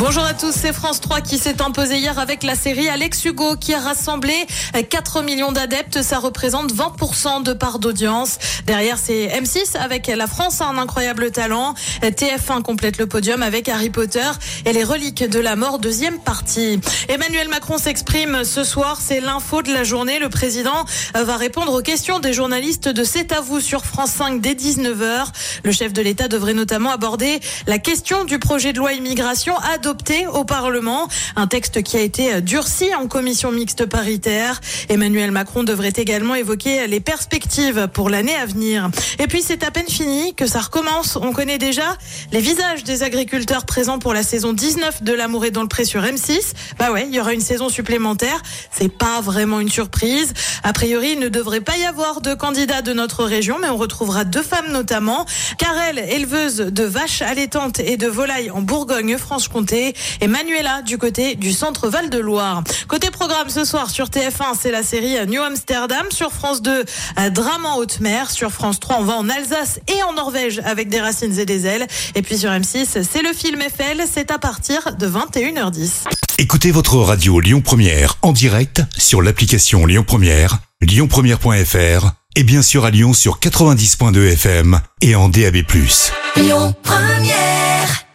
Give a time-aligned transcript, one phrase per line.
[0.00, 3.56] Bonjour à tous, c'est France 3 qui s'est imposé hier avec la série Alex Hugo
[3.56, 4.32] qui a rassemblé
[4.88, 6.00] 4 millions d'adeptes.
[6.00, 8.38] Ça représente 20% de part d'audience.
[8.64, 11.74] Derrière, c'est M6 avec La France a un incroyable talent.
[12.00, 14.24] TF1 complète le podium avec Harry Potter
[14.64, 16.80] et les reliques de la mort, deuxième partie.
[17.10, 20.18] Emmanuel Macron s'exprime ce soir, c'est l'info de la journée.
[20.18, 24.40] Le président va répondre aux questions des journalistes de C'est à vous sur France 5
[24.40, 25.26] dès 19h.
[25.62, 29.52] Le chef de l'État devrait notamment aborder la question du projet de loi immigration
[30.32, 31.08] au Parlement.
[31.36, 34.60] Un texte qui a été durci en commission mixte paritaire.
[34.88, 38.90] Emmanuel Macron devrait également évoquer les perspectives pour l'année à venir.
[39.18, 41.16] Et puis c'est à peine fini que ça recommence.
[41.20, 41.96] On connaît déjà
[42.30, 45.84] les visages des agriculteurs présents pour la saison 19 de L'amour est dans le pré
[45.84, 46.52] sur M6.
[46.78, 48.40] Bah ouais, il y aura une saison supplémentaire.
[48.70, 50.32] C'est pas vraiment une surprise.
[50.62, 53.76] A priori, il ne devrait pas y avoir de candidats de notre région, mais on
[53.76, 55.26] retrouvera deux femmes notamment.
[55.58, 61.52] Karel, éleveuse de vaches allaitantes et de volailles en Bourgogne-Franche-Comté et Manuela du côté du
[61.52, 62.62] centre Val-de-Loire.
[62.88, 66.06] Côté programme ce soir sur TF1, c'est la série New Amsterdam.
[66.10, 66.84] Sur France 2,
[67.30, 68.30] Drame en haute mer.
[68.30, 71.66] Sur France 3, on va en Alsace et en Norvège avec des racines et des
[71.66, 71.86] ailes.
[72.14, 74.02] Et puis sur M6, c'est le film Eiffel.
[74.12, 76.06] C'est à partir de 21h10.
[76.38, 82.84] Écoutez votre radio Lyon Première en direct sur l'application Lyon Première, lyonpremière.fr et bien sûr
[82.84, 85.56] à Lyon sur 90.2 FM et en DAB+.
[86.36, 88.09] Lyon Première.